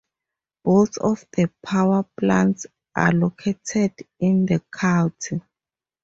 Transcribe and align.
Both 0.63 0.97
of 0.97 1.23
the 1.33 1.51
power 1.63 2.07
plants 2.19 2.65
are 2.95 3.11
located 3.11 3.93
in 4.19 4.47
the 4.47 4.63
county. 4.73 5.41